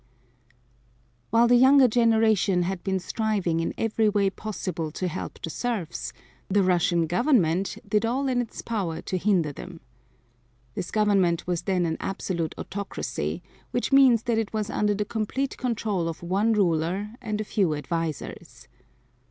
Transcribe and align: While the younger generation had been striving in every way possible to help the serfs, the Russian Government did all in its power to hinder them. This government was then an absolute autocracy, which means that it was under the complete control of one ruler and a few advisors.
While 1.29 1.47
the 1.47 1.55
younger 1.57 1.87
generation 1.87 2.63
had 2.63 2.83
been 2.83 2.97
striving 2.97 3.59
in 3.59 3.71
every 3.77 4.09
way 4.09 4.31
possible 4.31 4.89
to 4.93 5.07
help 5.07 5.39
the 5.39 5.51
serfs, 5.51 6.11
the 6.47 6.63
Russian 6.63 7.05
Government 7.05 7.77
did 7.87 8.03
all 8.03 8.27
in 8.27 8.41
its 8.41 8.63
power 8.63 9.03
to 9.03 9.17
hinder 9.19 9.51
them. 9.53 9.79
This 10.73 10.89
government 10.89 11.45
was 11.45 11.61
then 11.61 11.85
an 11.85 11.97
absolute 11.99 12.55
autocracy, 12.57 13.43
which 13.69 13.91
means 13.91 14.23
that 14.23 14.39
it 14.39 14.51
was 14.53 14.71
under 14.71 14.95
the 14.95 15.05
complete 15.05 15.55
control 15.57 16.07
of 16.07 16.23
one 16.23 16.53
ruler 16.53 17.11
and 17.21 17.39
a 17.39 17.43
few 17.43 17.73
advisors. 17.73 18.67